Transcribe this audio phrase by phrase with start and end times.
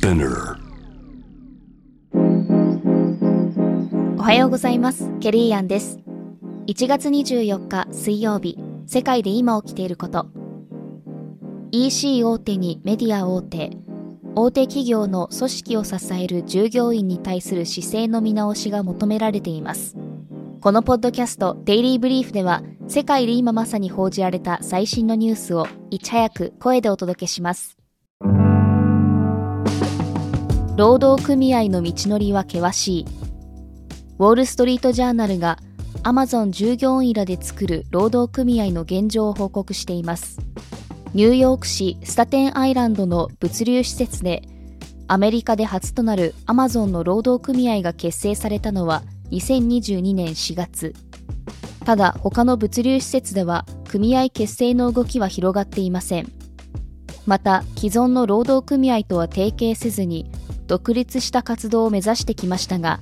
[0.00, 0.56] Spinner
[4.16, 5.10] おはようございます。
[5.20, 5.98] ケリーアンです。
[6.68, 10.28] 1月24日水曜日、世界で今起きていること。
[11.70, 13.72] EC 大手にメディア大手、
[14.34, 19.98] 大手企業の組織を支える従業員に対する姿勢の見直しが求められています。
[20.62, 27.79] このポッドキャストデイリーブリーフでは、世界で今まさに報じられた最新のニュースをいち早く声でお届けします。
[30.80, 33.06] 労働組合の道のりは険しい。
[34.18, 35.58] ウォール・ストリート・ジャーナルが
[36.04, 40.38] アマゾン従業員らで作る労働組合の現状を報告しています。
[41.12, 44.42] ニューヨーク市スタテンアイランドの物流施設で
[45.06, 49.02] アメリカで初となるアマゾンの労働組合が結成されたのは
[49.32, 50.94] 2022年4月。
[51.84, 56.32] ただ他の物流施設では組合結成の動きは広がっていません。
[57.26, 60.32] また既存の労働組合とは提携せずに
[60.70, 63.00] 独立した活動を目指してきましたが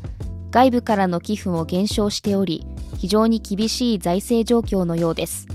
[0.51, 2.67] 外部からの寄付も減少しており
[2.97, 5.47] 非常に厳しい財政状況のようです。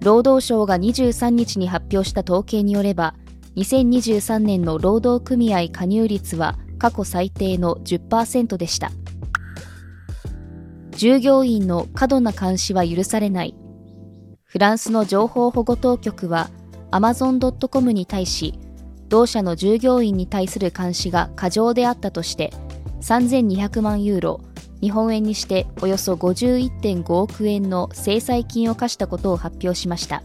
[0.00, 3.14] 労働省が23日に発表した統計によれば
[3.56, 8.90] 2023年の労働組合加入率は過去最低の10%でした。
[10.92, 13.54] 従業員の過度な監視は許されない。
[14.44, 16.48] フランスの情報保護当局は
[16.92, 18.58] Amazon.com に対し
[19.08, 22.52] 同社の従業員に対する監視が過剰であったとして
[23.00, 24.40] 3200万ユーロ
[24.80, 30.22] 日本円にしておよそ51.5億円の制裁金を課したことを発表しました。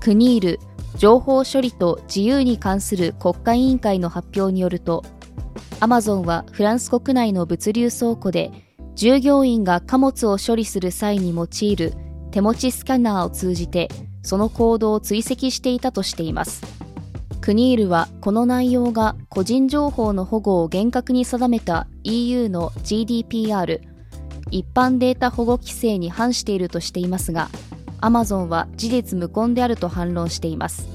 [0.00, 0.58] クニール
[0.98, 5.02] 情報処理と自由に関する国家委員会の発表によると
[5.80, 8.52] アマゾンはフランス国内の物流倉庫で
[8.94, 11.94] 従業員が貨物を処理する際に用いる
[12.30, 13.88] 手持ちスキャナーを通じて
[14.22, 16.83] その行動を追跡していたとしています。
[17.44, 23.82] クニールはこの内容が個人情報の保護を厳格に定めた EU の GDPR
[24.50, 27.50] 一般データ保護規制に反しているとしていますが
[28.00, 30.88] アマゾンは事実無根であると反論しています。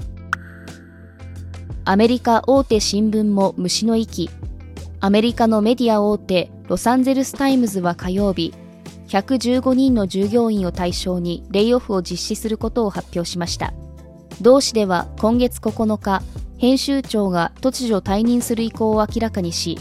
[1.86, 4.32] アメリカ大手新聞も虫の息。
[5.02, 8.56] アメリカのメディア大手ロサンゼルス・タイムズは火曜日
[9.10, 13.72] 115人の従業員を対象にレイオフを実施することを発表しました。
[14.42, 16.24] 同紙では今月9日
[16.60, 19.80] 編集長が突如退任する意向を明らかにし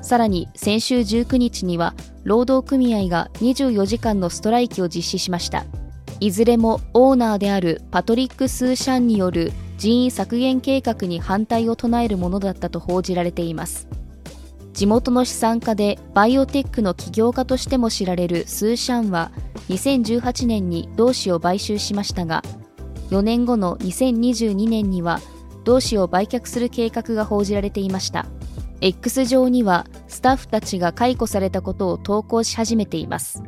[0.00, 5.64] さらに先週19日には労働組合が24時間のストライキを実施しました。
[6.20, 13.86] いずれもオーナーであるパトリック・スーシャンによる人員削減計画に反対を唱えるものだったと報じられています。
[14.72, 19.30] 地元の資産家でバイオテックの起業家としても知られるスーシャンは
[19.68, 22.44] 2018年に同氏を買収しましたが
[23.10, 25.20] 4年後の2022年には
[25.68, 28.24] 同氏を売却する計画が報じられていました。
[28.80, 33.42] X 上にはスタッフたちが解雇されたことを投稿し始めています。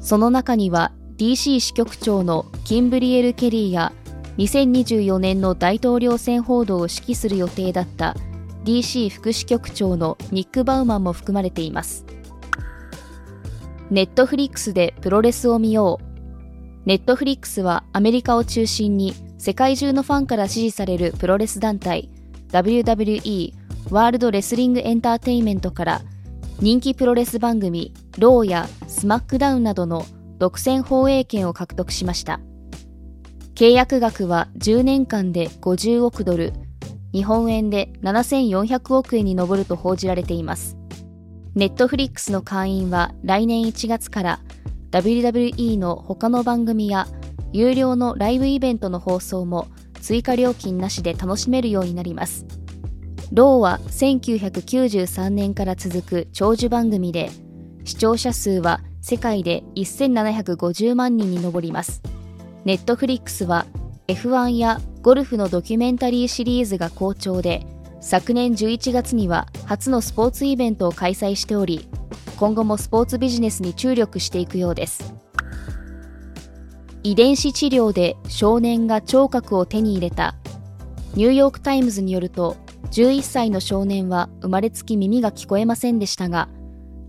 [0.00, 3.92] その中には DC 支局長のキンブリエル・ケリーや
[4.38, 8.16] 2024年の大統領選報道を指揮する予定だった
[8.64, 12.04] DC 副支局長のニック・バウマンも含まれています。
[13.88, 16.11] ネットフリックスでプロレスを見よう。
[16.84, 22.10] ネットフリックスはアメリカを中心に世界中のファンから支持されるプロレス団体
[22.50, 23.52] WWE
[23.90, 26.02] ワールドレスリングエンターテインメントから
[26.58, 30.04] 人気プロレス番組ローやスマックダウンなどの
[30.38, 32.40] 独占放映権を獲得しました。
[33.54, 36.52] 契約額は10年間で50億ドル
[37.12, 40.76] 日本円で7400億円に上ると報じられています。
[41.54, 44.40] ネットフリックスの会員は来年1月から
[44.92, 47.08] WWE の他の番組や
[47.52, 49.68] 有料のライブイベントの放送も
[50.00, 52.46] 追加料金なしで楽しめるようになります。
[53.32, 57.30] ローは1993年から続く長寿番組で、
[57.84, 62.02] 視聴者数は世界で1750万人に上ります。
[62.64, 63.64] ネットフリックスは
[64.08, 67.66] F1 やゴルフのドキュメンタリーシリーズが好調で、
[68.02, 71.88] 昨年11月には初のスポーツイベントを開催しており、
[72.42, 75.14] 今後もスポーツビジネスに注力していくようです。
[77.04, 80.34] 遺伝子治療で少年が聴覚を手に入れた。
[81.14, 82.56] ニューヨーク・タイムズによると
[82.90, 86.48] 11歳の少年は生まれつき耳が聞こえませんでしたが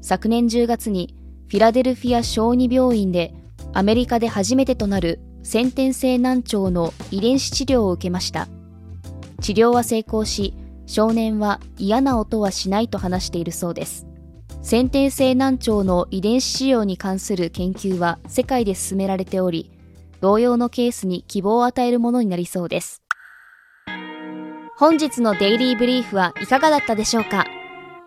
[0.03, 1.15] 昨年10月に
[1.49, 3.33] フィラデルフィア小児病院で
[3.73, 8.49] アメリカで初めてとなる先天性難聴の遺伝子治療を受けました。
[9.41, 10.53] 治療は成功し
[10.85, 14.12] 少年は嫌な音はしないと話しているそうです。
[14.65, 19.69] 先天性難聴の遺伝子治療に関する研究は世界で進められており
[20.21, 23.03] 同様のケースに希望を与えるものになりそうです
[24.77, 27.45] 本日のデイリーブリーフはいかがだったでしょうか？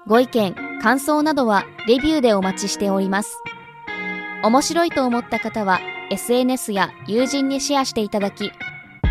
[0.07, 3.39] ご意見、感想などはレビューでお待ちしております。
[4.43, 5.79] 面白いと思った方は
[6.11, 8.51] SNS や友人にシェアしていただき、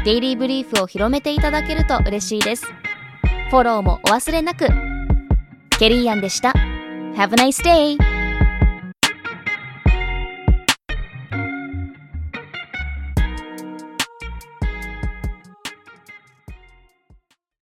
[0.04, 2.66] デイリーブリーフを広めていただけると嬉しいです。
[3.50, 4.68] フォローもお忘れなく。
[5.80, 6.54] ケリーアンでした。
[7.16, 8.15] Have a nice day!